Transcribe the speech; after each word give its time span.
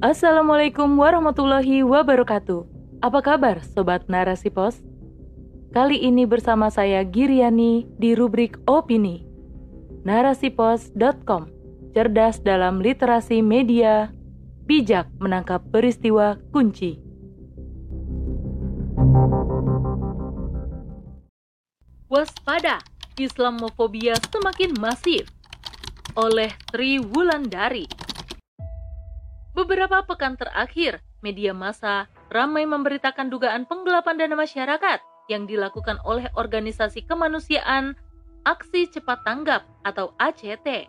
Assalamualaikum 0.00 0.96
warahmatullahi 0.96 1.84
wabarakatuh. 1.84 2.64
Apa 3.04 3.20
kabar 3.20 3.60
Sobat 3.60 4.08
Narasi 4.08 4.48
Pos? 4.48 4.80
Kali 5.76 6.00
ini 6.00 6.24
bersama 6.24 6.72
saya 6.72 7.04
Giriani 7.04 7.84
di 8.00 8.16
rubrik 8.16 8.56
Opini. 8.64 9.28
Narasipos.com 10.08 11.52
Cerdas 11.92 12.40
dalam 12.40 12.80
literasi 12.80 13.44
media, 13.44 14.08
bijak 14.64 15.04
menangkap 15.20 15.60
peristiwa 15.68 16.40
kunci. 16.48 16.96
Waspada, 22.08 22.80
Islamofobia 23.20 24.16
semakin 24.32 24.80
masif 24.80 25.28
oleh 26.16 26.48
Tri 26.72 26.96
Wulandari. 27.04 27.99
Beberapa 29.60 30.00
pekan 30.08 30.40
terakhir, 30.40 31.04
media 31.20 31.52
massa 31.52 32.08
ramai 32.32 32.64
memberitakan 32.64 33.28
dugaan 33.28 33.68
penggelapan 33.68 34.16
dana 34.16 34.32
masyarakat 34.32 35.04
yang 35.28 35.44
dilakukan 35.44 36.00
oleh 36.08 36.32
organisasi 36.32 37.04
kemanusiaan 37.04 37.92
Aksi 38.48 38.88
Cepat 38.88 39.20
Tanggap 39.20 39.68
atau 39.84 40.16
ACT. 40.16 40.88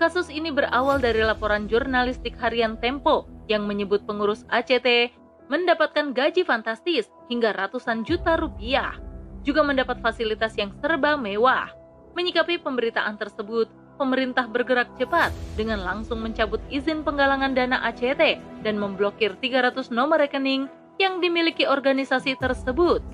Kasus 0.00 0.32
ini 0.32 0.48
berawal 0.48 1.04
dari 1.04 1.20
laporan 1.20 1.68
jurnalistik 1.68 2.32
harian 2.40 2.80
Tempo 2.80 3.28
yang 3.44 3.68
menyebut 3.68 4.08
pengurus 4.08 4.48
ACT 4.48 5.12
mendapatkan 5.52 6.16
gaji 6.16 6.48
fantastis 6.48 7.12
hingga 7.28 7.52
ratusan 7.52 8.08
juta 8.08 8.40
rupiah, 8.40 8.96
juga 9.44 9.60
mendapat 9.60 10.00
fasilitas 10.00 10.56
yang 10.56 10.72
serba 10.80 11.20
mewah. 11.20 11.68
Menyikapi 12.16 12.56
pemberitaan 12.64 13.20
tersebut, 13.20 13.68
pemerintah 14.00 14.48
bergerak 14.48 14.88
cepat 14.96 15.28
dengan 15.60 15.84
langsung 15.84 16.24
mencabut 16.24 16.56
izin 16.72 17.04
penggalangan 17.04 17.52
dana 17.52 17.84
ACT 17.84 18.40
dan 18.64 18.80
memblokir 18.80 19.36
300 19.36 19.92
nomor 19.92 20.16
rekening 20.16 20.72
yang 20.96 21.20
dimiliki 21.20 21.68
organisasi 21.68 22.40
tersebut. 22.40 23.04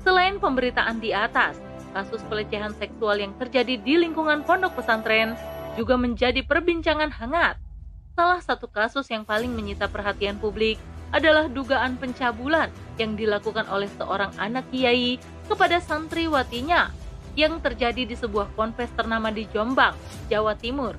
Selain 0.00 0.40
pemberitaan 0.40 0.96
di 1.04 1.12
atas, 1.12 1.60
kasus 1.92 2.24
pelecehan 2.32 2.72
seksual 2.80 3.20
yang 3.20 3.36
terjadi 3.36 3.76
di 3.76 4.00
lingkungan 4.00 4.40
pondok 4.48 4.80
pesantren 4.80 5.36
juga 5.76 6.00
menjadi 6.00 6.40
perbincangan 6.40 7.12
hangat. 7.12 7.60
Salah 8.16 8.40
satu 8.40 8.64
kasus 8.64 9.04
yang 9.12 9.28
paling 9.28 9.52
menyita 9.52 9.92
perhatian 9.92 10.40
publik 10.40 10.80
adalah 11.12 11.46
dugaan 11.46 12.00
pencabulan 12.00 12.72
yang 12.96 13.14
dilakukan 13.14 13.68
oleh 13.68 13.90
seorang 14.00 14.32
anak 14.38 14.64
kiai 14.70 15.20
kepada 15.46 15.78
santriwatinya 15.82 17.03
yang 17.34 17.58
terjadi 17.58 18.06
di 18.06 18.14
sebuah 18.14 18.54
ponpes 18.54 18.90
ternama 18.94 19.30
di 19.30 19.46
Jombang, 19.50 19.94
Jawa 20.30 20.54
Timur. 20.54 20.94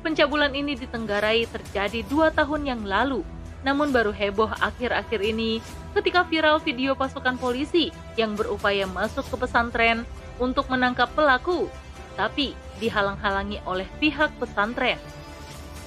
Pencabulan 0.00 0.52
ini 0.56 0.76
ditenggarai 0.76 1.44
terjadi 1.48 2.00
dua 2.08 2.32
tahun 2.32 2.64
yang 2.64 2.82
lalu, 2.84 3.20
namun 3.66 3.92
baru 3.92 4.14
heboh 4.14 4.48
akhir-akhir 4.62 5.20
ini 5.20 5.60
ketika 5.92 6.24
viral 6.24 6.62
video 6.62 6.94
pasukan 6.94 7.36
polisi 7.36 7.90
yang 8.14 8.38
berupaya 8.38 8.86
masuk 8.86 9.26
ke 9.28 9.36
pesantren 9.44 10.06
untuk 10.38 10.70
menangkap 10.70 11.10
pelaku, 11.12 11.66
tapi 12.14 12.54
dihalang-halangi 12.78 13.58
oleh 13.66 13.86
pihak 13.98 14.30
pesantren. 14.38 14.98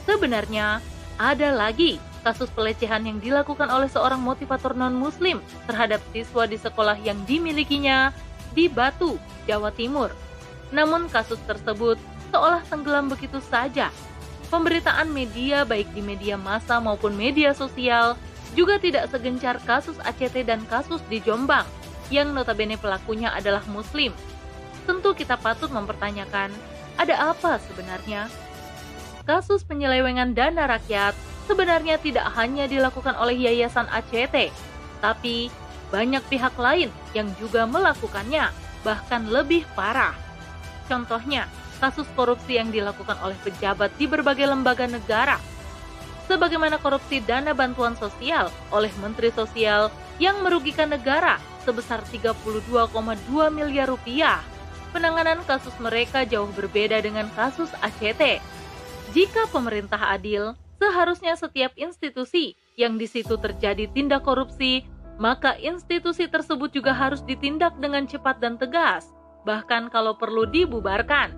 Sebenarnya, 0.03 0.83
ada 1.15 1.49
lagi 1.55 2.01
kasus 2.21 2.49
pelecehan 2.53 3.07
yang 3.07 3.17
dilakukan 3.17 3.69
oleh 3.69 3.89
seorang 3.89 4.21
motivator 4.21 4.77
non-muslim 4.77 5.41
terhadap 5.65 6.03
siswa 6.13 6.45
di 6.45 6.57
sekolah 6.57 6.97
yang 7.01 7.17
dimilikinya 7.25 8.13
di 8.51 8.67
Batu, 8.71 9.17
Jawa 9.47 9.71
Timur. 9.73 10.11
Namun 10.71 11.11
kasus 11.11 11.39
tersebut 11.43 11.99
seolah 12.31 12.63
tenggelam 12.67 13.11
begitu 13.11 13.43
saja. 13.43 13.91
Pemberitaan 14.47 15.07
media 15.11 15.63
baik 15.63 15.91
di 15.95 16.03
media 16.03 16.35
massa 16.35 16.79
maupun 16.79 17.15
media 17.15 17.55
sosial 17.55 18.19
juga 18.51 18.75
tidak 18.79 19.07
segencar 19.07 19.59
kasus 19.63 19.95
ACT 20.03 20.43
dan 20.43 20.59
kasus 20.67 20.99
di 21.07 21.23
Jombang 21.23 21.63
yang 22.11 22.35
notabene 22.35 22.75
pelakunya 22.75 23.31
adalah 23.31 23.63
muslim. 23.71 24.11
Tentu 24.83 25.15
kita 25.15 25.39
patut 25.39 25.71
mempertanyakan, 25.71 26.51
ada 26.99 27.31
apa 27.31 27.63
sebenarnya? 27.63 28.27
Kasus 29.23 29.63
penyelewengan 29.63 30.35
dana 30.35 30.67
rakyat 30.67 31.15
sebenarnya 31.47 31.95
tidak 32.03 32.27
hanya 32.35 32.67
dilakukan 32.67 33.15
oleh 33.15 33.39
Yayasan 33.39 33.87
ACT, 33.87 34.51
tapi 34.99 35.47
banyak 35.91 36.23
pihak 36.31 36.55
lain 36.55 36.89
yang 37.11 37.27
juga 37.37 37.67
melakukannya, 37.67 38.49
bahkan 38.81 39.27
lebih 39.27 39.67
parah. 39.75 40.15
Contohnya, 40.87 41.45
kasus 41.83 42.07
korupsi 42.15 42.57
yang 42.57 42.71
dilakukan 42.71 43.19
oleh 43.21 43.35
pejabat 43.43 43.91
di 43.99 44.07
berbagai 44.07 44.47
lembaga 44.47 44.87
negara. 44.87 45.37
Sebagaimana 46.31 46.79
korupsi 46.79 47.19
dana 47.19 47.51
bantuan 47.51 47.97
sosial 47.99 48.47
oleh 48.71 48.89
Menteri 49.03 49.35
Sosial 49.35 49.91
yang 50.15 50.39
merugikan 50.45 50.87
negara 50.87 51.41
sebesar 51.67 52.05
32,2 52.07 52.45
miliar 53.51 53.89
rupiah. 53.89 54.39
Penanganan 54.95 55.43
kasus 55.43 55.73
mereka 55.81 56.23
jauh 56.23 56.47
berbeda 56.51 56.99
dengan 57.03 57.27
kasus 57.35 57.71
ACT. 57.83 58.39
Jika 59.11 59.47
pemerintah 59.51 59.99
adil, 60.13 60.55
seharusnya 60.79 61.35
setiap 61.35 61.75
institusi 61.75 62.55
yang 62.79 62.95
di 62.95 63.07
situ 63.07 63.35
terjadi 63.35 63.87
tindak 63.91 64.23
korupsi 64.23 64.87
maka 65.21 65.53
institusi 65.61 66.25
tersebut 66.25 66.73
juga 66.73 66.97
harus 66.97 67.21
ditindak 67.21 67.77
dengan 67.77 68.09
cepat 68.09 68.41
dan 68.41 68.57
tegas, 68.57 69.13
bahkan 69.45 69.85
kalau 69.93 70.17
perlu 70.17 70.49
dibubarkan. 70.49 71.37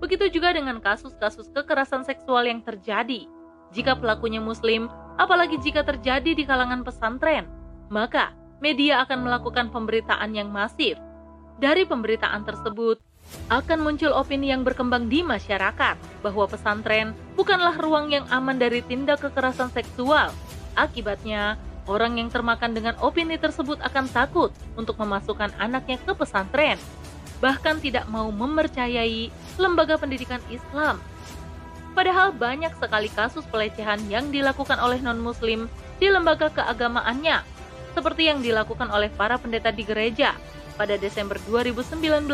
Begitu 0.00 0.40
juga 0.40 0.56
dengan 0.56 0.80
kasus-kasus 0.80 1.52
kekerasan 1.52 2.08
seksual 2.08 2.48
yang 2.48 2.64
terjadi. 2.64 3.28
Jika 3.76 4.00
pelakunya 4.00 4.40
Muslim, 4.40 4.88
apalagi 5.20 5.60
jika 5.60 5.84
terjadi 5.84 6.32
di 6.32 6.48
kalangan 6.48 6.80
pesantren, 6.80 7.44
maka 7.92 8.32
media 8.64 9.04
akan 9.04 9.28
melakukan 9.28 9.68
pemberitaan 9.68 10.32
yang 10.32 10.48
masif. 10.48 10.96
Dari 11.60 11.84
pemberitaan 11.84 12.48
tersebut, 12.48 13.04
akan 13.52 13.84
muncul 13.84 14.16
opini 14.16 14.48
yang 14.48 14.64
berkembang 14.64 15.12
di 15.12 15.20
masyarakat 15.20 16.24
bahwa 16.24 16.48
pesantren 16.48 17.12
bukanlah 17.36 17.76
ruang 17.76 18.08
yang 18.08 18.24
aman 18.32 18.56
dari 18.56 18.80
tindak 18.80 19.20
kekerasan 19.20 19.68
seksual. 19.76 20.32
Akibatnya, 20.72 21.60
Orang 21.90 22.22
yang 22.22 22.30
termakan 22.30 22.70
dengan 22.70 22.94
opini 23.02 23.34
tersebut 23.34 23.82
akan 23.82 24.06
takut 24.14 24.54
untuk 24.78 24.94
memasukkan 24.94 25.50
anaknya 25.58 25.98
ke 25.98 26.14
pesantren, 26.14 26.78
bahkan 27.42 27.82
tidak 27.82 28.06
mau 28.06 28.30
mempercayai 28.30 29.26
lembaga 29.58 29.98
pendidikan 29.98 30.38
Islam. 30.54 31.02
Padahal 31.90 32.30
banyak 32.30 32.70
sekali 32.78 33.10
kasus 33.10 33.42
pelecehan 33.50 33.98
yang 34.06 34.30
dilakukan 34.30 34.78
oleh 34.78 35.02
non-muslim 35.02 35.66
di 35.98 36.06
lembaga 36.06 36.46
keagamaannya, 36.54 37.42
seperti 37.98 38.30
yang 38.30 38.38
dilakukan 38.38 38.86
oleh 38.94 39.10
para 39.10 39.34
pendeta 39.34 39.74
di 39.74 39.82
gereja. 39.82 40.38
Pada 40.78 40.94
Desember 40.94 41.42
2019, 41.50 42.30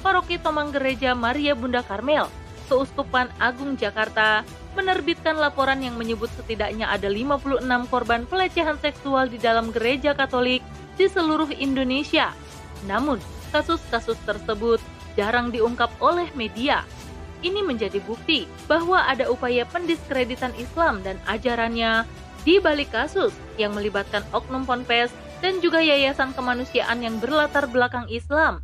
Paroki 0.00 0.40
Tomang 0.40 0.72
Gereja 0.72 1.12
Maria 1.12 1.52
Bunda 1.52 1.84
Karmel, 1.84 2.32
Keuskupan 2.72 3.28
Agung 3.36 3.76
Jakarta, 3.76 4.40
menerbitkan 4.76 5.40
laporan 5.40 5.80
yang 5.80 5.96
menyebut 5.96 6.28
setidaknya 6.36 6.92
ada 6.92 7.08
56 7.08 7.64
korban 7.88 8.28
pelecehan 8.28 8.76
seksual 8.76 9.32
di 9.32 9.40
dalam 9.40 9.72
gereja 9.72 10.12
Katolik 10.12 10.60
di 11.00 11.08
seluruh 11.08 11.48
Indonesia. 11.56 12.36
Namun, 12.84 13.16
kasus-kasus 13.50 14.20
tersebut 14.28 14.78
jarang 15.16 15.48
diungkap 15.48 15.88
oleh 16.04 16.28
media. 16.36 16.84
Ini 17.40 17.64
menjadi 17.64 18.00
bukti 18.04 18.44
bahwa 18.68 19.04
ada 19.08 19.28
upaya 19.32 19.64
pendiskreditan 19.68 20.52
Islam 20.60 21.00
dan 21.00 21.16
ajarannya 21.24 22.04
di 22.44 22.60
balik 22.60 22.92
kasus 22.92 23.32
yang 23.56 23.72
melibatkan 23.72 24.22
oknum 24.30 24.68
ponpes 24.68 25.10
dan 25.40 25.60
juga 25.60 25.80
yayasan 25.80 26.32
kemanusiaan 26.32 27.00
yang 27.00 27.16
berlatar 27.20 27.68
belakang 27.68 28.08
Islam. 28.08 28.60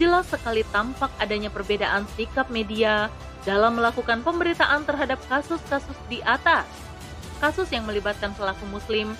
Jelas 0.00 0.32
sekali 0.32 0.64
tampak 0.72 1.12
adanya 1.20 1.52
perbedaan 1.52 2.08
sikap 2.16 2.48
media 2.48 3.12
dalam 3.44 3.76
melakukan 3.76 4.24
pemberitaan 4.24 4.88
terhadap 4.88 5.20
kasus-kasus 5.28 5.98
di 6.08 6.24
atas. 6.24 6.64
Kasus 7.36 7.68
yang 7.68 7.84
melibatkan 7.84 8.32
pelaku 8.32 8.64
muslim 8.72 9.12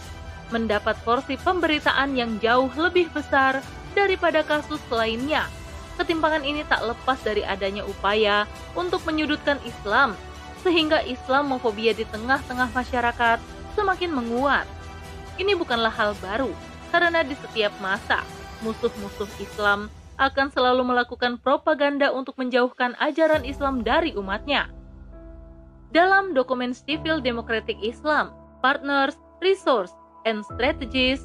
mendapat 0.48 0.96
porsi 1.04 1.36
pemberitaan 1.36 2.16
yang 2.16 2.40
jauh 2.40 2.72
lebih 2.80 3.12
besar 3.12 3.60
daripada 3.92 4.40
kasus 4.40 4.80
lainnya. 4.88 5.44
Ketimpangan 6.00 6.48
ini 6.48 6.64
tak 6.64 6.80
lepas 6.80 7.20
dari 7.20 7.44
adanya 7.44 7.84
upaya 7.84 8.48
untuk 8.72 9.04
menyudutkan 9.04 9.60
Islam, 9.68 10.16
sehingga 10.64 11.04
Islamofobia 11.04 11.92
di 11.92 12.08
tengah-tengah 12.08 12.72
masyarakat 12.72 13.36
semakin 13.76 14.16
menguat. 14.16 14.64
Ini 15.36 15.52
bukanlah 15.60 15.92
hal 15.92 16.16
baru, 16.24 16.48
karena 16.88 17.20
di 17.20 17.36
setiap 17.36 17.76
masa, 17.84 18.24
musuh-musuh 18.64 19.28
Islam 19.44 19.92
akan 20.20 20.52
selalu 20.52 20.84
melakukan 20.84 21.40
propaganda 21.40 22.12
untuk 22.12 22.36
menjauhkan 22.36 22.92
ajaran 23.00 23.42
Islam 23.48 23.80
dari 23.80 24.12
umatnya. 24.12 24.68
Dalam 25.90 26.36
dokumen 26.36 26.76
Civil 26.76 27.18
Democratic 27.18 27.74
Islam, 27.80 28.30
Partners, 28.60 29.16
Resource, 29.40 29.90
and 30.28 30.44
Strategies, 30.44 31.24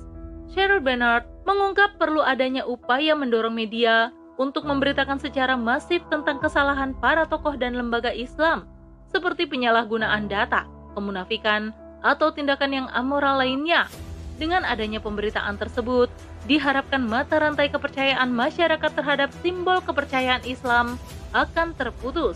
Cheryl 0.49 0.81
Bernard 0.81 1.27
mengungkap 1.43 1.99
perlu 1.99 2.23
adanya 2.23 2.63
upaya 2.65 3.13
mendorong 3.13 3.53
media 3.53 4.09
untuk 4.39 4.65
memberitakan 4.65 5.19
secara 5.19 5.53
masif 5.59 6.01
tentang 6.09 6.41
kesalahan 6.41 6.95
para 6.97 7.27
tokoh 7.27 7.53
dan 7.59 7.75
lembaga 7.77 8.09
Islam, 8.09 8.65
seperti 9.11 9.45
penyalahgunaan 9.45 10.27
data, 10.27 10.65
kemunafikan, 10.97 11.71
atau 12.01 12.33
tindakan 12.33 12.71
yang 12.71 12.87
amoral 12.91 13.39
lainnya. 13.41 13.87
Dengan 14.35 14.67
adanya 14.67 14.99
pemberitaan 14.99 15.55
tersebut, 15.55 16.11
diharapkan 16.43 16.99
mata 16.99 17.39
rantai 17.39 17.71
kepercayaan 17.71 18.27
masyarakat 18.35 18.91
terhadap 18.91 19.31
simbol 19.39 19.79
kepercayaan 19.79 20.43
Islam 20.43 20.99
akan 21.31 21.71
terputus. 21.79 22.35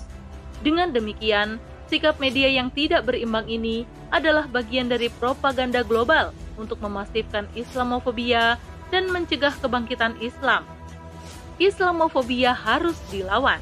Dengan 0.64 0.96
demikian, 0.96 1.60
sikap 1.92 2.16
media 2.24 2.48
yang 2.48 2.72
tidak 2.72 3.04
berimbang 3.04 3.48
ini 3.52 3.84
adalah 4.16 4.48
bagian 4.48 4.88
dari 4.88 5.12
propaganda 5.12 5.84
global 5.84 6.32
untuk 6.56 6.80
memasifkan 6.80 7.48
Islamofobia 7.52 8.56
dan 8.90 9.12
mencegah 9.12 9.54
kebangkitan 9.60 10.16
Islam. 10.24 10.64
Islamofobia 11.60 12.56
harus 12.56 12.96
dilawan. 13.12 13.60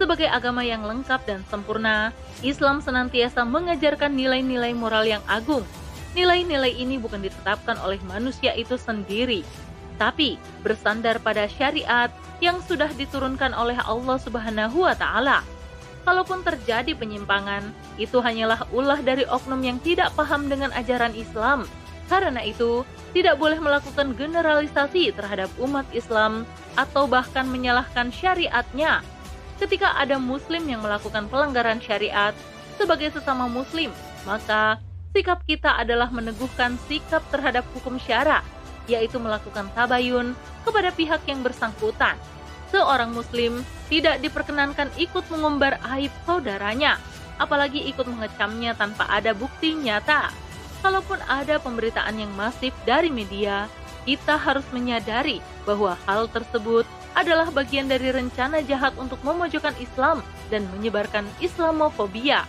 Sebagai 0.00 0.30
agama 0.30 0.64
yang 0.64 0.86
lengkap 0.86 1.20
dan 1.26 1.40
sempurna, 1.50 2.14
Islam 2.40 2.80
senantiasa 2.80 3.44
mengajarkan 3.44 4.14
nilai-nilai 4.14 4.72
moral 4.72 5.04
yang 5.04 5.20
agung. 5.28 5.66
Nilai-nilai 6.16 6.72
ini 6.72 6.96
bukan 6.96 7.20
ditetapkan 7.20 7.76
oleh 7.84 8.00
manusia 8.08 8.56
itu 8.56 8.80
sendiri, 8.80 9.44
tapi 10.00 10.40
bersandar 10.64 11.20
pada 11.20 11.44
syariat 11.50 12.08
yang 12.38 12.62
sudah 12.64 12.88
diturunkan 12.94 13.52
oleh 13.52 13.76
Allah 13.82 14.16
Subhanahu 14.16 14.86
wa 14.86 14.94
taala. 14.96 15.44
Kalaupun 16.06 16.40
terjadi 16.40 16.96
penyimpangan, 16.96 17.68
itu 18.00 18.16
hanyalah 18.24 18.64
ulah 18.72 18.96
dari 19.04 19.28
oknum 19.28 19.60
yang 19.60 19.76
tidak 19.84 20.14
paham 20.16 20.48
dengan 20.48 20.72
ajaran 20.72 21.12
Islam. 21.12 21.68
Karena 22.08 22.40
itu, 22.40 22.88
tidak 23.12 23.36
boleh 23.36 23.60
melakukan 23.60 24.16
generalisasi 24.16 25.12
terhadap 25.12 25.52
umat 25.60 25.84
Islam 25.92 26.48
atau 26.80 27.04
bahkan 27.04 27.44
menyalahkan 27.44 28.08
syariatnya 28.08 29.04
ketika 29.58 29.98
ada 29.98 30.16
muslim 30.16 30.64
yang 30.70 30.80
melakukan 30.80 31.26
pelanggaran 31.26 31.82
syariat 31.82 32.32
sebagai 32.78 33.10
sesama 33.10 33.50
muslim, 33.50 33.90
maka 34.22 34.78
sikap 35.18 35.42
kita 35.42 35.74
adalah 35.74 36.14
meneguhkan 36.14 36.78
sikap 36.86 37.26
terhadap 37.34 37.66
hukum 37.74 37.98
syara, 37.98 38.38
yaitu 38.86 39.18
melakukan 39.18 39.66
tabayun 39.74 40.38
kepada 40.62 40.94
pihak 40.94 41.26
yang 41.26 41.42
bersangkutan. 41.42 42.14
Seorang 42.70 43.10
muslim 43.10 43.66
tidak 43.90 44.22
diperkenankan 44.22 44.86
ikut 44.94 45.26
mengumbar 45.34 45.82
aib 45.98 46.14
saudaranya, 46.22 47.02
apalagi 47.42 47.82
ikut 47.90 48.06
mengecamnya 48.06 48.78
tanpa 48.78 49.10
ada 49.10 49.34
bukti 49.34 49.74
nyata. 49.74 50.30
Kalaupun 50.86 51.18
ada 51.26 51.58
pemberitaan 51.58 52.14
yang 52.14 52.30
masif 52.38 52.70
dari 52.86 53.10
media, 53.10 53.66
kita 54.06 54.38
harus 54.38 54.62
menyadari 54.70 55.42
bahwa 55.66 55.98
hal 56.06 56.30
tersebut 56.30 56.86
adalah 57.18 57.50
bagian 57.50 57.90
dari 57.90 58.14
rencana 58.14 58.62
jahat 58.62 58.94
untuk 58.94 59.18
memojokkan 59.26 59.74
Islam 59.82 60.22
dan 60.54 60.62
menyebarkan 60.70 61.26
Islamofobia. 61.42 62.46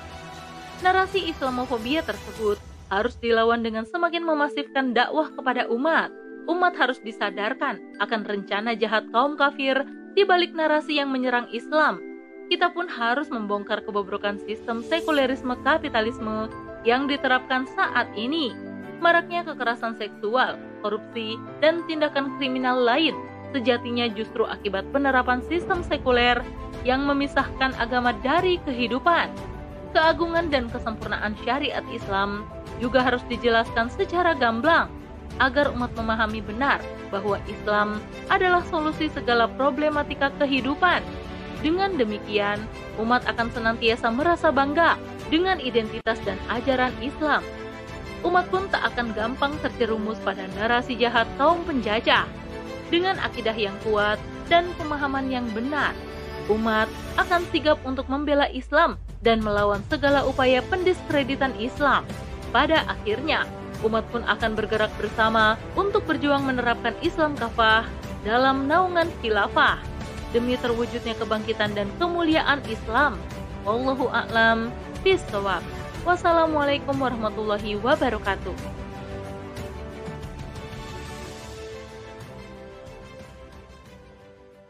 Narasi 0.80 1.28
Islamofobia 1.28 2.00
tersebut 2.08 2.56
harus 2.88 3.20
dilawan 3.20 3.60
dengan 3.60 3.84
semakin 3.84 4.24
memasifkan 4.24 4.96
dakwah 4.96 5.28
kepada 5.36 5.68
umat. 5.68 6.08
Umat 6.48 6.74
harus 6.80 7.04
disadarkan 7.04 8.00
akan 8.00 8.24
rencana 8.24 8.80
jahat 8.80 9.04
kaum 9.12 9.36
kafir 9.36 9.84
di 10.16 10.24
balik 10.24 10.56
narasi 10.56 10.98
yang 11.04 11.12
menyerang 11.12 11.52
Islam. 11.52 12.00
Kita 12.48 12.72
pun 12.72 12.88
harus 12.88 13.28
membongkar 13.28 13.84
kebobrokan 13.84 14.40
sistem 14.48 14.80
sekulerisme 14.80 15.54
kapitalisme 15.68 16.48
yang 16.88 17.12
diterapkan 17.12 17.68
saat 17.76 18.08
ini. 18.16 18.56
Maraknya 19.04 19.44
kekerasan 19.46 20.00
seksual, 20.00 20.56
korupsi, 20.80 21.36
dan 21.60 21.84
tindakan 21.92 22.40
kriminal 22.40 22.80
lain 22.80 23.14
sejatinya 23.52 24.08
justru 24.16 24.48
akibat 24.48 24.88
penerapan 24.96 25.44
sistem 25.52 25.84
sekuler 25.84 26.40
yang 26.88 27.04
memisahkan 27.04 27.76
agama 27.76 28.16
dari 28.24 28.62
kehidupan. 28.64 29.28
Keagungan 29.90 30.54
dan 30.54 30.70
kesempurnaan 30.70 31.34
syariat 31.42 31.84
Islam 31.90 32.46
juga 32.78 33.02
harus 33.02 33.26
dijelaskan 33.26 33.90
secara 33.90 34.38
gamblang 34.38 34.88
agar 35.42 35.72
umat 35.74 35.94
memahami 35.98 36.42
benar 36.46 36.82
bahwa 37.10 37.42
Islam 37.50 37.98
adalah 38.30 38.62
solusi 38.70 39.10
segala 39.10 39.50
problematika 39.50 40.30
kehidupan. 40.38 41.02
Dengan 41.60 41.98
demikian, 42.00 42.64
umat 43.02 43.28
akan 43.28 43.52
senantiasa 43.52 44.08
merasa 44.14 44.48
bangga 44.54 44.96
dengan 45.28 45.60
identitas 45.60 46.18
dan 46.24 46.40
ajaran 46.48 46.94
Islam. 47.04 47.44
Umat 48.24 48.48
pun 48.52 48.68
tak 48.72 48.84
akan 48.94 49.16
gampang 49.16 49.54
terjerumus 49.64 50.20
pada 50.24 50.44
narasi 50.60 50.96
jahat 50.96 51.28
kaum 51.40 51.64
penjajah 51.64 52.28
dengan 52.92 53.16
akidah 53.22 53.56
yang 53.56 53.76
kuat 53.84 54.20
dan 54.52 54.68
pemahaman 54.76 55.30
yang 55.30 55.46
benar, 55.56 55.94
umat 56.50 56.90
akan 57.16 57.42
sigap 57.54 57.78
untuk 57.86 58.10
membela 58.10 58.50
Islam 58.50 58.98
dan 59.22 59.40
melawan 59.40 59.80
segala 59.88 60.26
upaya 60.26 60.66
pendiskreditan 60.68 61.54
Islam. 61.62 62.04
Pada 62.50 62.84
akhirnya, 62.90 63.46
umat 63.86 64.04
pun 64.10 64.26
akan 64.26 64.58
bergerak 64.58 64.92
bersama 64.98 65.56
untuk 65.78 66.04
berjuang 66.10 66.44
menerapkan 66.44 66.98
Islam 67.06 67.38
kafah 67.38 67.86
dalam 68.26 68.68
naungan 68.68 69.08
khilafah 69.22 69.80
demi 70.36 70.58
terwujudnya 70.60 71.16
kebangkitan 71.18 71.74
dan 71.78 71.88
kemuliaan 72.02 72.62
Islam. 72.70 73.18
Wallahu 73.64 74.10
a'lam 74.10 74.74
bishawab. 75.06 75.62
Wassalamualaikum 76.08 76.96
warahmatullahi 76.96 77.76
wabarakatuh. 77.80 78.79